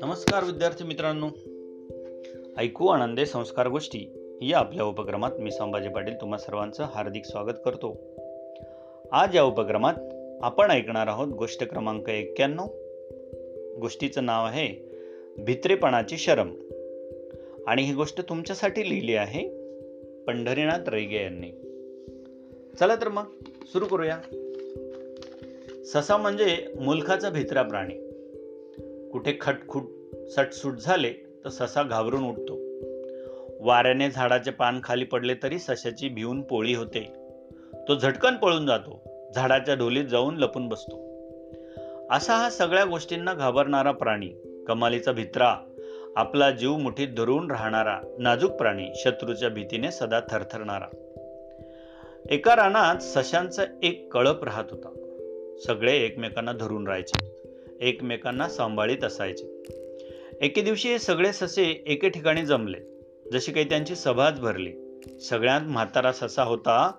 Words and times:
नमस्कार 0.00 0.44
विद्यार्थी 0.44 0.84
मित्रांनो. 0.84 1.28
ऐकू 2.58 2.86
आनंदे 2.86 3.26
संस्कार 3.26 3.68
गोष्टी 3.68 4.12
या 4.42 4.58
आपल्या 4.58 4.84
उपक्रमात 4.84 5.30
मी 5.38 5.50
संभाजी 5.50 5.88
पाटील 5.88 6.20
तुम्हा 6.20 6.38
सर्वांचं 6.38 6.84
हार्दिक 6.84 7.24
स्वागत 7.24 7.54
करतो. 7.64 7.96
आज 9.12 9.36
या 9.36 9.42
उपक्रमात 9.42 9.94
आपण 10.42 10.70
ऐकणार 10.70 11.06
आहोत 11.06 11.28
गोष्ट 11.28 11.64
क्रमांक 11.64 12.08
एक्क्याण्णव. 12.08 12.66
गोष्टीचं 13.80 14.24
नाव 14.24 14.46
आहे 14.46 14.88
भित्रेपणाची 15.38 16.16
शरम. 16.16 16.54
आणि 17.66 17.82
ही 17.82 17.94
गोष्ट 17.94 18.28
तुमच्यासाठी 18.28 18.88
लिहिली 18.88 19.14
आहे 19.14 19.48
पंढरीनाथ 20.26 20.88
रैगे 20.88 21.16
यांनी. 21.16 21.50
चला 22.80 22.96
तर 22.96 23.08
मग 23.08 23.24
सुरू 23.72 23.84
करूया. 23.84 24.18
ससा 25.84 26.16
म्हणजे 26.16 26.66
मुलखाचा 26.80 27.30
भित्रा 27.30 27.62
प्राणी. 27.62 27.94
कुठे 29.10 29.38
खटखुट 29.40 29.82
सटसूट 30.30 30.78
झाले 30.78 31.12
तर 31.44 31.48
ससा 31.48 31.82
घाबरून 31.82 32.24
उठतो. 32.24 32.58
वाऱ्याने 33.66 34.10
झाडाचे 34.10 34.50
पान 34.50 34.80
खाली 34.84 35.04
पडले 35.04 35.34
तरी 35.42 35.58
सशाची 35.58 36.08
भिवून 36.08 36.42
पोळी 36.42 36.74
होते. 36.74 37.12
तो 37.88 37.94
झटकन 37.94 38.36
पळून 38.36 38.66
जातो. 38.66 39.02
झाडाच्या 39.34 39.74
ढोलीत 39.74 40.04
जाऊन 40.04 40.36
लपून 40.36 40.68
बसतो. 40.68 40.96
असा 42.10 42.36
हा 42.36 42.50
सगळ्या 42.50 42.84
गोष्टींना 42.84 43.34
घाबरणारा 43.34 43.92
प्राणी 43.92 44.28
कमालीचा 44.68 45.12
भित्रा 45.12 45.56
आपला 46.16 46.50
जीव 46.50 46.76
मुठीत 46.76 47.08
धरून 47.08 47.50
राहणारा 47.50 48.00
नाजूक 48.18 48.50
प्राणी 48.50 48.84
शत्रूच्या 48.94 49.48
भीतीने 49.48 49.90
सदा 49.90 50.20
थरथरणारा. 50.20 51.05
एका 52.30 52.56
रानात 52.56 52.96
सशांचा 52.96 53.64
एक 53.82 54.12
कळप 54.12 54.44
राहत 54.44 54.64
होता. 54.70 54.88
सगळे 55.66 55.96
एकमेकांना 55.96 56.52
धरून 56.52 56.86
राहायचे. 56.86 57.42
एकमेकांना 57.80 58.48
सांभाळीत 58.48 59.04
असायचे. 59.04 59.62
एके 60.40 60.60
दिवशी 60.60 60.88
हे 60.88 60.98
सगळे 60.98 61.32
ससे 61.32 61.84
एके 61.86 62.08
ठिकाणी 62.08 62.46
जमले. 62.46 62.78
जशी 63.32 63.52
काही 63.52 63.68
त्यांची 63.68 63.94
सभाच 63.94 64.40
भरली. 64.40 64.72
सगळ्यात 65.20 65.60
म्हातारा 65.60 66.12
ससा 66.12 66.42
होता 66.42 66.92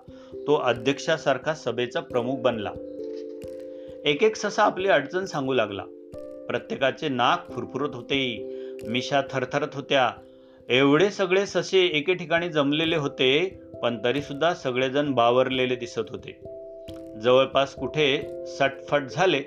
तो 0.46 0.54
अध्यक्षासारखा 0.54 1.54
सभेचा 1.54 2.00
प्रमुख 2.00 2.36
बनला. 2.36 2.72
एक 4.04 4.22
एक 4.22 4.36
ससा 4.36 4.62
आपली 4.62 4.88
अडचण 4.88 5.24
सांगू 5.24 5.52
लागला. 5.52 5.84
प्रत्येकाचे 6.48 7.08
नाक 7.08 7.50
फुरफुरत 7.50 7.94
होते 7.94 8.48
मिशा 8.88 9.20
थरथरत 9.30 9.68
होत्या 9.74 10.10
एवढे 10.70 11.10
सगळे 11.10 11.46
ससे 11.46 11.78
एके 11.78 12.14
ठिकाणी 12.14 12.48
जमलेले 12.48 12.96
होते 12.96 13.60
पण 13.82 14.04
तरीसुद्धा 14.04 14.54
सगळेजण 14.54 15.10
बावरलेले 15.10 15.76
दिसत 15.76 15.98
होते. 15.98 16.40
जवळपास 17.20 17.74
कुठे 17.74 18.22
सटफट 18.46 19.02
झाले 19.10 19.38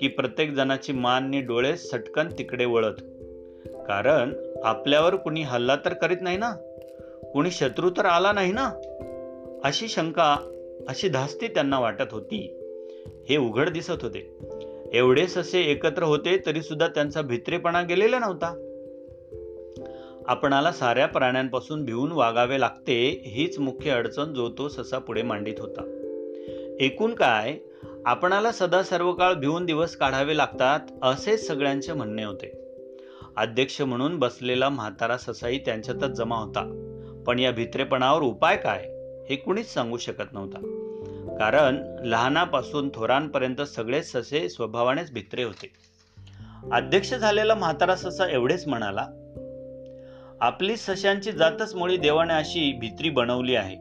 की 0.00 0.08
प्रत्येक 0.08 0.52
जणाची 0.52 0.92
मान 0.92 1.30
डोळे 1.46 1.76
सटकन 1.76 2.28
तिकडे 2.38 2.64
वळत. 2.64 2.94
कारण 3.66 4.32
आपल्यावर 4.64 5.16
कुणी 5.16 5.42
हल्ला 5.42 5.76
तर 5.76 5.92
करीत 5.92 6.16
नाही 6.20 6.36
ना? 6.36 6.50
कुणी 7.32 7.50
शत्रू 7.50 7.90
तर 7.90 8.04
आला 8.04 8.32
नाही 8.32 8.52
ना? 8.52 8.70
अशी 9.64 9.88
शंका 9.88 10.36
अशी 10.88 11.08
धास्ती 11.08 11.48
त्यांना 11.48 11.78
वाटत 11.78 12.12
होती. 12.12 12.60
हे 13.28 13.36
उघड 13.36 13.68
दिसत 13.68 14.02
होते. 14.02 14.36
एवढे 14.92 15.26
ससे 15.26 15.60
एकत्र 15.60 16.02
होते 16.02 16.42
तरीसुद्धा 16.46 16.86
त्यांचा 16.86 17.22
भित्रेपणा 17.22 17.82
गेलेला 17.82 18.18
नव्हता. 18.18 18.63
आपणाला 20.28 20.72
साऱ्या 20.72 21.06
प्राण्यांपासून 21.06 21.84
भिवून 21.84 22.12
वागावे 22.12 22.60
लागते 22.60 23.22
हीच 23.26 23.58
मुख्य 23.58 23.90
अडचण 23.90 24.34
जो 24.34 24.48
तो 24.58 24.68
ससा 24.68 24.98
पुढे 24.98 25.22
मांडित 25.22 25.54
होता. 25.58 25.82
एकूण 26.80 27.14
काय 27.14 27.58
आपणाला 28.06 28.52
सदा 28.52 28.82
सर्व 28.82 29.12
काळ 29.12 29.34
भिवून 29.34 29.64
दिवस 29.64 29.96
काढावे 29.96 30.36
लागतात 30.36 30.80
असेच 31.02 31.46
सगळ्यांचे 31.46 31.92
म्हणणे 31.92 32.24
होते. 32.24 32.52
अध्यक्ष 33.36 33.80
म्हणून 33.82 34.18
बसलेला 34.18 34.68
म्हातारा 34.68 35.16
ससाई 35.16 35.58
त्यांच्यातच 35.58 36.10
जमा 36.10 36.36
होता. 36.36 36.90
पण 37.26 37.38
या 37.38 37.52
भित्रेपणावर 37.52 38.22
उपाय 38.22 38.56
काय 38.56 38.84
हे 39.30 39.36
कुणीच 39.36 39.74
सांगू 39.74 39.96
शकत 39.96 40.32
नव्हता. 40.32 40.58
कारण 41.38 41.98
लहानापासून 42.04 42.88
थोरांपर्यंत 42.94 43.62
सगळेच 43.62 44.12
ससे 44.12 44.48
स्वभावानेच 44.48 45.12
भित्रे 45.12 45.42
होते. 45.42 45.70
अध्यक्ष 46.72 47.14
झालेला 47.14 47.54
म्हातारा 47.54 47.96
ससा 47.96 48.26
एवढेच 48.26 48.66
म्हणाला 48.66 49.06
आपली 50.44 50.76
सशांची 50.76 51.32
जातच 51.32 51.74
मुळी 51.74 51.96
देवाने 51.96 52.34
अशी 52.34 52.72
भित्री 52.72 53.10
बनवली 53.10 53.54
आहे. 53.54 53.76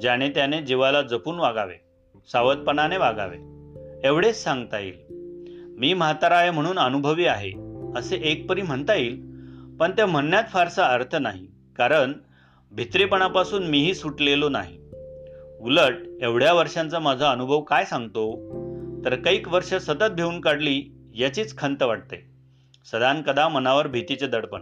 ज्याने 0.00 0.28
त्याने 0.28 0.62
जीवाला 0.62 1.02
जपून 1.02 1.38
वागावे 1.38 1.74
सावधपणाने 2.32 2.96
वागावे. 2.96 3.36
एवढेच 4.08 4.44
सांगता 4.44 4.78
येईल. 4.78 4.94
मी 5.78 5.94
म्हातारा 5.94 6.38
आहे 6.38 6.50
म्हणून 6.50 6.78
अनुभवी 6.78 7.26
आहे 7.26 7.52
असे 7.96 8.16
एकपरी 8.16 8.62
म्हणता 8.62 8.94
येईल 8.94 9.20
पण 9.76 9.90
त्या 9.90 10.06
म्हणण्यात 10.06 10.44
फारसा 10.44 10.86
अर्थ 10.86 11.16
नाही 11.16 11.46
कारण 11.76 12.12
भित्रेपणापासून 12.72 13.66
मीही 13.66 13.94
सुटलेलो 13.94 14.48
नाही. 14.48 14.78
उलट 15.60 15.94
एवढ्या 16.22 16.52
वर्षांचा 16.52 16.98
माझा 16.98 17.30
अनुभव 17.30 17.60
काय 17.60 17.84
सांगतो? 17.84 18.36
तर 19.04 19.14
कैक 19.14 19.48
वर्ष 19.48 19.74
सतत 19.74 20.10
भिवून 20.10 20.40
काढली 20.40 20.82
याचीच 21.14 21.58
खंत 21.58 21.82
वाटते. 21.82 22.36
सदानकदा 22.92 23.48
मनावर 23.48 23.86
भीतीचे 23.86 24.26
दडपण. 24.26 24.60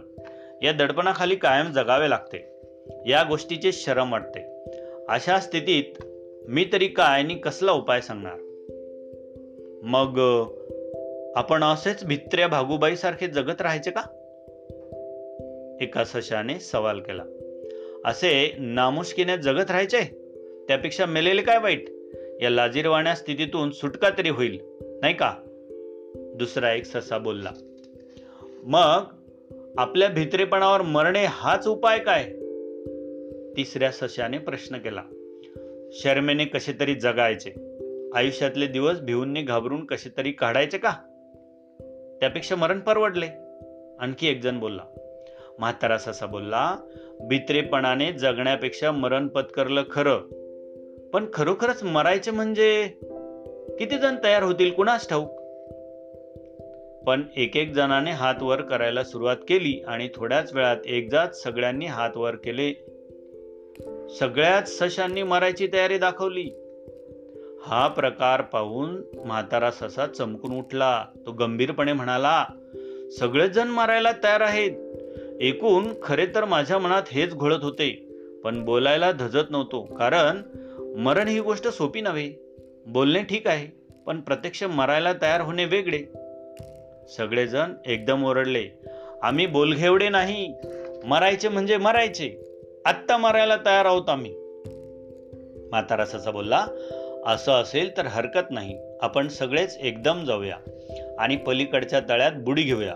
या 0.63 0.71
दडपणाखाली 0.71 1.35
कायम 1.35 1.71
जगावे 1.71 2.09
लागते. 2.09 2.51
या 3.07 3.23
गोष्टीचे 3.23 3.71
शरम 3.71 4.11
वाटते. 4.11 4.39
अशा 5.09 5.39
स्थितीत 5.39 6.03
मी 6.47 6.65
तरी 6.73 6.87
काय 6.87 7.23
आणि 7.23 7.35
कसला 7.35 7.71
उपाय 7.71 8.01
सांगणार? 8.01 8.37
मग 9.83 10.19
आपण 11.35 11.63
असेच 11.63 12.05
भित्र्या 12.05 12.47
भागूबाई 12.47 12.95
सारखे 12.95 13.27
जगत 13.27 13.61
राहायचे 13.61 13.91
का? 13.91 14.01
एका 15.81 16.03
सशाने 16.05 16.59
सवाल 16.59 16.99
केला. 16.99 17.23
असे 18.05 18.55
नामुष्कीने 18.59 19.37
जगत 19.37 19.71
राहायचे? 19.71 20.03
त्यापेक्षा 20.67 21.05
मेलेले 21.05 21.41
काय 21.41 21.57
वाईट? 21.57 21.85
या 22.41 22.49
लाजीरवाण्या 22.49 23.15
स्थितीतून 23.15 23.71
सुटका 23.71 24.09
तरी 24.09 24.29
होईल 24.29 24.59
नाही 25.01 25.13
का? 25.13 25.33
दुसरा 26.15 26.73
एक 26.73 26.85
ससा 26.85 27.17
बोलला. 27.17 27.51
मग 28.63 29.03
आपल्या 29.77 30.09
भित्रेपणावर 30.09 30.81
मरणे 30.81 31.25
हाच 31.25 31.67
उपाय 31.67 31.99
काय? 31.99 32.23
तिसऱ्या 33.57 33.91
सशाने 33.91 34.37
प्रश्न 34.37 34.77
केला. 34.77 35.01
शर्मेने 35.91 36.45
कसे 36.45 36.73
तरी 36.79 36.95
जगायचे. 36.95 37.51
आयुष्यातले 38.15 38.67
दिवस 38.67 38.99
भिवूनने 38.99 39.41
घाबरून 39.41 39.85
कसे 39.85 40.09
तरी 40.17 40.31
काढायचे 40.31 40.77
का? 40.77 40.91
त्यापेक्षा 42.19 42.55
मरण 42.55 42.79
परवडले. 42.79 43.25
आणखी 43.99 44.27
एक 44.27 44.41
जण 44.41 44.59
बोलला. 44.59 44.81
म्हातारा 45.59 45.97
ससा 45.97 46.25
बोलला 46.25 46.75
भित्रेपणाने 47.21 48.11
जगण्यापेक्षा 48.11 48.91
मरण 48.91 49.27
पत्करलं 49.27 49.83
खरं. 49.91 50.17
पण 51.13 51.25
खरोखरच 51.33 51.83
मरायचे 51.83 52.31
म्हणजे? 52.31 52.87
किती 53.79 53.97
जण 53.97 54.15
तयार 54.23 54.43
होतील 54.43 54.71
कुणास 54.71 55.09
ठाऊक? 55.09 55.44
पण 57.07 57.23
एक 57.35 57.57
एक 57.57 57.73
जणाने 57.73 58.11
हात 58.11 58.35
वर 58.41 58.61
करायला 58.61 59.03
सुरुवात 59.03 59.37
केली 59.49 59.83
आणि 59.87 60.09
थोड्याच 60.15 60.53
वेळात 60.53 60.77
एकदाच 60.85 61.43
सगळ्यांनी 61.43 61.85
हात 61.85 62.17
वर 62.17 62.35
केले. 62.35 62.73
सगळ्याच 64.19 64.79
सशांनी 64.79 65.23
मरायची 65.23 65.67
तयारी 65.73 65.97
दाखवली. 65.97 66.49
हा 67.63 67.87
प्रकार 67.87 68.41
पाहून 68.41 69.01
म्हातारा 69.25 69.71
ससा 69.71 70.07
चमकून 70.07 70.51
उठला. 70.51 71.05
तो 71.25 71.31
गंभीरपणे 71.31 71.93
म्हणाला 71.93 72.45
सगळेच 73.19 73.51
जण 73.51 73.67
मारायला 73.67 74.11
तयार 74.23 74.41
आहेत. 74.41 74.71
एकूण 75.41 75.87
खरे 76.03 76.25
तर 76.25 76.45
माझ्या 76.45 76.77
मनात 76.77 77.03
हेच 77.11 77.35
घोळत 77.35 77.63
होते 77.63 77.89
पण 78.43 78.65
बोलायला 78.65 79.11
धजत 79.11 79.51
नव्हतो 79.51 79.83
कारण 79.83 80.41
मरण 80.97 81.27
ही 81.27 81.39
गोष्ट 81.39 81.67
सोपी 81.67 82.01
नव्हे. 82.01 82.31
बोलणे 82.87 83.23
ठीक 83.23 83.47
आहे 83.47 83.67
पण 84.07 84.21
प्रत्यक्ष 84.21 84.63
मरायला 84.63 85.13
तयार 85.13 85.41
होणे 85.41 85.65
वेगळे. 85.65 86.24
सगळेजण 87.09 87.73
एकदम 87.85 88.25
ओरडले 88.25 88.79
आम्ही 89.21 89.45
बोलघेवडे 89.45 90.09
नाही 90.09 90.53
मरायचे 91.05 91.49
म्हणजे 91.49 91.77
मरायचे 91.77 92.33
आत्ता 92.85 93.17
मरायला 93.17 93.55
तयार 93.55 93.85
आहोत 93.85 94.09
आम्ही. 94.09 94.35
म्हातारा 95.69 96.05
ससा 96.05 96.31
बोलला 96.31 96.67
असं 97.25 97.51
असेल 97.51 97.97
तर 97.97 98.05
हरकत 98.05 98.51
नाही 98.51 98.77
आपण 99.01 99.27
सगळेच 99.27 99.77
एकदम 99.81 100.25
जाऊया 100.25 100.57
आणि 101.19 101.35
पलीकडच्या 101.35 101.99
तळ्यात 101.99 102.31
बुडी 102.31 102.61
घेऊया. 102.61 102.95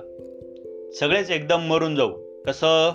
सगळेच 1.00 1.32
एकदम 1.32 1.62
मरून 1.62 1.96
जाऊ. 1.96 2.42
कसं? 2.46 2.92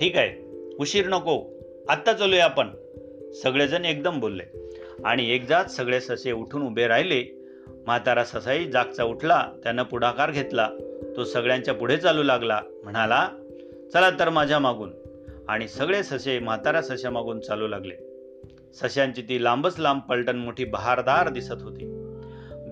ठीक 0.00 0.16
आहे 0.16 0.44
उशीर 0.80 1.06
नको 1.06 1.52
आत्ता 1.88 2.12
चलूया 2.12 2.44
आपण. 2.44 2.68
सगळेजण 3.32 3.84
एकदम 3.84 4.20
बोलले 4.20 4.72
आणि 5.04 5.34
एकदाच 5.34 5.76
सगळे 5.76 6.00
ससे 6.00 6.32
उठून 6.32 6.62
उभे 6.62 6.86
राहिले 6.86 7.41
म्हातारा 7.86 8.24
ससाई 8.24 8.64
जागचा 8.64 9.04
उठला 9.04 9.46
त्यानं 9.62 9.82
पुढाकार 9.82 10.30
घेतला. 10.30 10.68
तो 11.16 11.24
सगळ्यांच्या 11.24 11.74
पुढे 11.74 11.96
चालू 11.96 12.22
लागला. 12.22 12.60
म्हणाला 12.82 13.28
चला 13.92 14.10
तर 14.10 14.28
माझ्या 14.28 14.58
मागून. 14.58 14.92
आणि 15.48 15.68
सगळे 15.68 16.02
ससे 16.02 16.38
म्हातारा 16.38 16.82
सशा 16.82 17.10
मागून 17.10 17.40
चालू 17.40 17.68
लागले. 17.68 17.94
सश्यांची 18.74 19.22
ती 19.22 19.44
लांबच 19.44 19.78
लांब 19.78 20.00
पलटण 20.00 20.36
मोठी 20.36 20.64
बहारदार 20.64 21.28
दिसत 21.28 21.62
होती. 21.62 21.84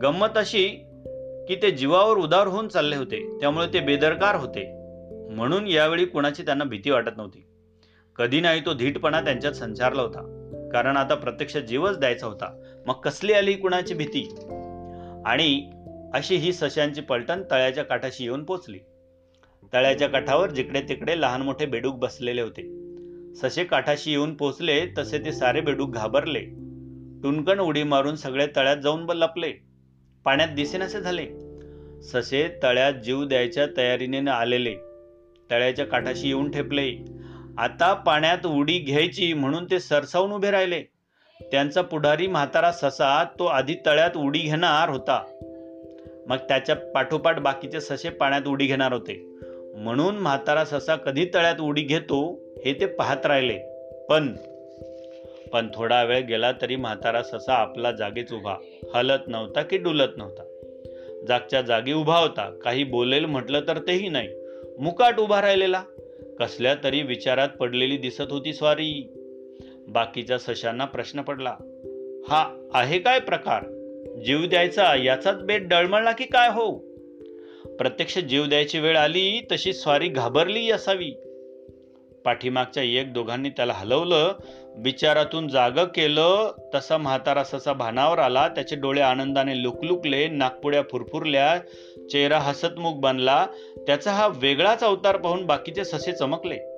गंमत 0.03 0.29
अशी 0.37 0.69
की 1.49 1.57
ते 1.63 1.71
जीवावर 1.71 2.17
उदार 2.17 2.47
होऊन 2.47 2.69
चालले 2.69 2.97
होते. 2.97 3.39
त्यामुळे 3.41 3.67
ते 3.67 3.81
बेदरकार 3.81 4.35
होते. 4.37 4.77
म्हणून 5.31 5.67
यावेळी 5.67 6.05
कुणाची 6.05 6.43
त्यांना 6.43 6.65
भीती 6.65 6.91
वाटत 6.91 7.17
नव्हती. 7.17 7.47
कधी 8.17 8.41
नाही 8.41 8.61
तो 8.61 8.75
धीटपणा 8.75 9.21
त्यांच्यात 9.21 9.53
संचारला 9.53 10.03
होता. 10.03 10.37
कारण 10.73 10.97
आता 10.97 11.15
प्रत्यक्ष 11.15 11.57
जीवच 11.57 11.99
द्यायचा 11.99 12.27
होता. 12.27 12.63
मग 12.87 12.95
कसली 12.95 13.33
आली 13.33 13.53
कुणाची 13.53 13.95
भीती? 13.95 14.29
आणि 15.27 15.71
अशी 16.15 16.37
ही 16.37 16.53
सशांची 16.53 17.01
पलटण 17.01 17.43
तळ्याच्या 17.51 17.85
काठाशी 17.85 18.25
येऊन 18.25 18.45
पोचली. 18.45 18.79
तळ्याच्या 19.73 20.09
काठावर 20.09 20.51
जिकडे 20.51 20.81
तिकडे 20.81 21.21
लहान 21.21 21.43
मोठे 21.43 21.67
बेडूक 21.67 21.95
बसलेले 21.95 22.41
होते. 22.41 22.81
ससे 23.35 23.65
काठाशी 23.65 24.11
येऊन 24.11 24.35
पोचले 24.35 24.87
तसे 24.99 25.19
ते 25.19 25.33
सारे 25.33 25.61
बेडूक 25.61 25.95
घाबरले. 25.95 26.41
टुनकण 27.23 27.59
उडी 27.59 27.83
मारून 27.83 28.17
सगळे 28.17 28.47
तळ्यात 28.57 28.77
जाऊन 28.77 29.07
लपले 29.11 29.53
पाण्यात 30.25 30.49
दिसेनासे 30.49 31.01
झाले. 31.01 31.27
ससे 32.03 32.49
तळ्यात 32.63 32.93
जीव 32.93 33.25
द्यायच्या 33.25 33.67
तयारीने 33.77 34.31
आलेले. 34.31 34.75
तळ्याच्या 35.51 35.87
काठाशी 35.87 36.29
येऊन 36.29 36.51
ठेपले. 36.51 36.97
आता 37.59 37.95
पाण्यात 37.95 38.47
उडी 38.47 38.79
घ्यायची 38.79 39.33
म्हणून 39.33 39.65
ते 39.71 39.81
सरसावून 39.81 40.33
उभे 40.33 40.51
राहिले. 40.51 40.83
त्यांचा 41.43 41.83
पुढारी 41.83 42.27
म्हातारा 42.27 42.73
ससा 42.73 43.25
तो 43.39 43.47
आधी 43.47 43.75
तळ्यात 43.87 44.17
उडी 44.17 44.39
घेणार 44.39 44.89
होता. 44.89 45.25
मग 46.27 46.37
त्याच्या 46.37 46.77
पाठोपाठ 46.77 47.39
बाकीचे 47.39 47.81
ससे 47.81 48.11
पाण्यात 48.11 48.49
उडी 48.49 48.67
घेणार 48.67 48.93
होते. 48.93 49.27
म्हणून 49.77 50.19
म्हातारा 50.19 50.65
ससा 50.65 50.97
कधी 50.97 51.25
तळ्यात 51.35 51.61
उडी 51.61 51.83
घेतो 51.83 52.41
हे 52.67 52.73
ते 52.73 52.87
पाहत 52.87 53.27
राहिले. 53.27 53.59
पण 54.09 54.37
पण 55.53 55.69
थोडा 55.75 56.03
वेळ 56.03 56.21
गेला 56.21 56.53
तरी 56.53 56.77
म्हातारा 56.77 57.23
ससा 57.23 57.55
आपला 57.55 57.93
जागेच 57.93 58.33
उभा. 58.33 58.57
हलत 58.95 59.29
नव्हता 59.29 59.63
की 59.63 59.79
डुलत 59.79 60.09
नव्हता. 60.17 60.43
जागच्या 61.29 61.63
जागी 61.63 61.93
उभा 61.93 62.19
होता. 62.19 62.59
काही 62.65 62.85
बोलेल 62.85 63.25
म्हटलं 63.25 63.61
तर 63.61 63.79
तेही 63.79 64.09
नाही. 64.09 64.29
मुकाट 64.81 65.19
उभा 65.19 65.41
राहिलेला. 65.41 65.83
कसल्या 66.39 66.75
तरी 66.85 67.03
विचारात 67.03 67.49
पडलेली 67.49 67.97
दिसत 67.97 68.31
होती 68.31 68.53
स्वारी. 68.53 69.13
बाकीच्या 69.93 70.39
सशांना 70.39 70.85
प्रश्न 70.85 71.23
पडला. 71.23 71.57
हा 72.29 72.71
आहे 72.75 72.99
काय 72.99 73.21
प्रकार? 73.21 73.63
जीव 74.25 74.47
द्यायचा 74.47 74.95
याचाच 74.95 75.43
बेट 75.43 75.69
डळमळला 75.69 76.13
की 76.13 76.25
काय 76.25 76.49
हो? 76.49 76.79
प्रत्यक्ष 77.79 78.19
जीव 78.19 78.45
द्यायची 78.45 78.79
वेळ 78.79 78.97
आली 78.97 79.47
तशी 79.53 79.73
स्वारी 79.73 80.09
घाबरली 80.09 80.71
असावी. 80.71 81.11
पाठीमागच्या 82.25 82.83
एक 82.83 83.13
दोघांनी 83.13 83.49
त्याला 83.49 83.73
हलवलं 83.73 84.33
विचारातून 84.77 85.49
जाग 85.49 85.71
केलं 85.71 86.53
तसा 86.75 86.97
म्हातारा 86.97 87.45
ससा 87.45 87.73
भानावर 87.73 88.19
आला 88.19 88.49
त्याचे 88.49 88.77
डोळे 88.77 89.01
आनंदाने 89.01 89.63
लुकलुकले 89.63 90.29
नागपुड्या 90.29 90.83
फुरफुरल्या 90.83 91.59
चेहरा 92.11 92.39
हसतमुख 92.39 92.93
बनला 92.95 93.47
त्याचा 93.87 94.11
हा 94.11 94.29
वेगळाच 94.29 94.85
अवतार 94.85 95.17
पाहून 95.17 95.47
बाकीचे 95.47 95.85
ससे 95.85 96.13
चमकले. 96.13 96.70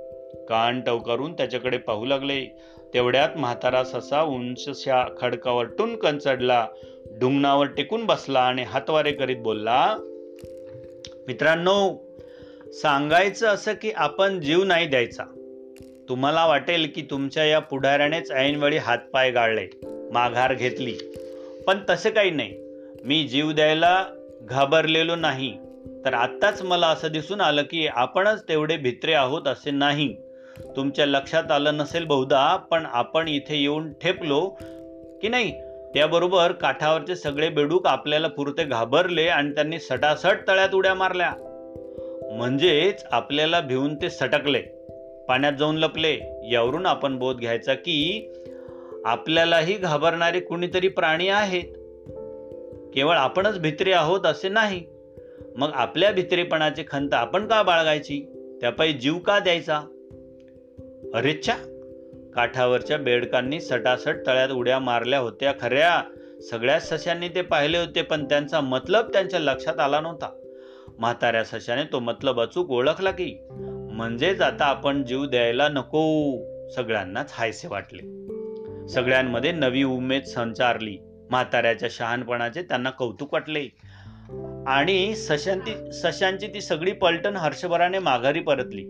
कान 0.49 0.81
टवकारून 0.81 1.33
त्याच्याकडे 1.33 1.79
पाहू 1.79 2.05
लागले. 2.05 2.45
तेवढ्यात 2.95 3.29
म्हातारा 3.37 3.85
ससा 3.85 4.23
उंचशा 4.23 5.09
खडकावर 5.21 5.65
टुनकन 5.65 6.19
चढला. 6.19 6.67
ढुंगणावर 7.21 7.67
टेकून 7.67 8.07
बसला 8.07 8.41
आणि 8.41 8.63
हातवारे 8.63 9.13
करीत 9.13 9.37
बोलला 9.37 9.97
मित्रांनो 11.27 11.97
सांगायचं 12.73 13.47
असं 13.47 13.73
की 13.73 13.91
आपण 13.97 14.41
जीव 14.41 14.65
नाही 14.65 14.87
द्यायचा. 14.87 15.25
तुम्हाला 16.09 16.47
वाटेल 16.47 16.93
की 16.95 17.03
तुमच्या 17.03 17.45
या 17.45 17.59
पुढाऱ्यानेच 17.59 18.33
ऐनवेळी 18.33 18.77
हातपाय 18.77 19.31
गाळले 19.31 19.67
माघार 20.13 20.55
घेतली. 20.55 20.95
पण 21.67 21.79
तसं 21.91 22.11
काही 22.11 22.31
नाही. 22.31 22.55
मी 23.05 23.25
जीव 23.25 23.53
द्यायला 23.53 24.05
घाबरलेलो 24.43 25.17
नाही. 25.17 25.59
तर 26.05 26.15
आत्ताच 26.15 26.63
मला 26.63 26.87
असं 26.87 27.09
दिसून 27.09 27.41
आलं 27.41 27.63
की 27.63 27.87
आपणच 27.87 28.49
तेवढे 28.49 28.77
भित्रे 28.77 29.13
आहोत 29.13 29.49
असे 29.49 29.71
नाही. 29.71 30.17
तुमच्या 30.77 31.07
लक्षात 31.07 31.53
आलं 31.53 31.77
नसेल 31.77 32.05
बहुधा 32.05 32.57
पण 32.57 32.87
आपण 32.87 33.29
इथे 33.29 33.57
येऊन 33.57 33.93
ठेपलो 33.93 34.57
की 35.23 35.29
नाही? 35.29 35.53
त्याबरोबर 35.95 36.53
काठावरचे 36.53 37.17
सगळे 37.17 37.49
बेडूक 37.49 37.87
आपल्याला 37.87 38.29
पुरते 38.29 38.65
घाबरले 38.65 39.23
आणि 39.23 39.51
त्यांनी 39.51 39.79
सटासट 39.79 40.49
तळ्यात 40.49 40.75
उड्या 40.75 40.95
मारल्या. 40.95 41.33
म्हणजेच 42.33 43.05
आपल्याला 43.13 43.61
भिवून 43.61 43.95
ते 43.95 44.11
सटकले. 44.11 44.63
पाण्यात 45.29 45.53
जाऊन 45.53 45.77
लपले. 45.77 46.19
यावरून 46.51 46.87
आपण 46.87 47.19
बोध 47.19 47.37
घ्यायचा 47.37 47.75
की 47.75 48.33
आपल्यालाही 49.05 49.75
घाबरणारे 49.75 50.41
कुणीतरी 50.41 50.89
प्राणी 50.89 51.29
आहेत. 51.29 51.65
केवळ 52.95 53.17
आपणच 53.17 53.59
भित्रे 53.59 53.93
आहोत 53.93 54.27
असे 54.27 54.49
नाही. 54.49 54.92
मग 55.57 55.71
आपल्या 55.75 56.13
भित्रेपणाची 56.13 56.85
खंत 56.89 57.15
आपण 57.15 57.47
का 57.47 57.63
बाळगायची? 57.63 58.21
त्यापायी 58.61 58.93
जीव 58.93 59.19
का 59.19 59.39
द्यायचा? 59.39 59.77
अरेच्छा 61.15 61.53
काठावरच्या 62.35 62.99
बेडकांनी 62.99 63.61
सटासट 63.61 64.15
तळ्यात 64.27 64.49
उड्या 64.49 64.79
मारल्या 64.79 65.19
होत्या 65.19 65.55
खऱ्या. 65.61 66.03
सगळ्या 66.41 66.81
सशांनी 66.81 67.29
ते 67.29 67.43
पाहिले 67.43 67.79
होते 67.79 68.03
पण 68.03 68.25
त्यांचा 68.25 68.61
मतलब 68.61 69.13
त्यांच्या 69.13 69.41
लक्षात 69.41 69.81
आला 69.81 70.01
नव्हता. 70.01 70.39
म्हाताऱ्या 70.99 71.45
सशाने 71.45 71.83
तो 71.93 71.99
मतलब 72.01 72.41
अचूक 72.41 72.71
ओळखला 72.71 73.11
की. 73.11 73.37
म्हणजेच 73.93 74.41
आता 74.41 74.65
आपण 74.65 75.05
जीव 75.05 75.25
द्यायला 75.25 75.69
नको. 75.69 76.33
सगळ्यांनाच 76.69 77.31
हायसे 77.35 77.69
वाटले. 77.69 78.23
सगळ्यांमध्ये 78.89 79.53
नवी 79.53 79.85
उमेद 79.85 80.23
संचारली. 80.23 80.99
म्हाताऱ्याच्या 81.31 81.89
शहाणपणाचे 81.93 82.63
त्यांना 82.63 82.91
कौतुक 82.91 83.33
वाटले. 83.33 83.69
आणि 84.67 85.17
सशांती 85.17 85.93
सशांची 85.93 86.47
ती 86.47 86.61
सगळी 86.61 86.93
पलटण 86.93 87.37
हर्षभराने 87.37 87.99
माघारी 87.99 88.41
परतली. 88.41 88.85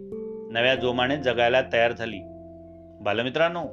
नव्या 0.52 0.74
जोमाने 0.74 1.16
जगायला 1.16 1.62
तयार 1.72 1.92
झाली. 1.92 2.18
बालमित्रांनो 3.02 3.64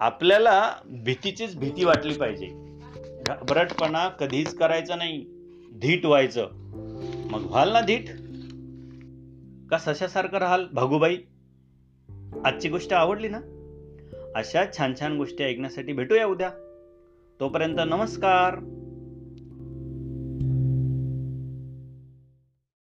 आपल्याला 0.00 0.72
भीतीचीच 0.84 1.56
भीती 1.56 1.84
वाटली 1.84 2.14
पाहिजे. 2.14 2.46
घबरटपणा 3.26 4.08
कधीच 4.08 4.54
करायचा 4.56 4.96
नाही. 4.96 5.18
धीट 5.74 6.06
व्हायचं. 6.06 6.48
मग 7.30 7.40
व्हाल 7.40 7.72
ना 7.72 7.80
धीट? 7.80 8.04
का 9.70 9.78
सशासारखं 9.78 10.38
राहाल 10.38 10.66
भागूबाई? 10.72 11.16
आजची 12.44 12.68
गोष्ट 12.68 12.92
आवडली 12.92 13.28
ना? 13.28 13.40
अशा 14.34 14.64
छान 14.76 14.92
छान 15.00 15.16
गोष्टी 15.16 15.44
ऐकण्यासाठी 15.44 15.92
भेटूया 15.92 16.26
उद्या. 16.26 16.50
तोपर्यंत 17.40 17.76
नमस्कार. 17.78 18.84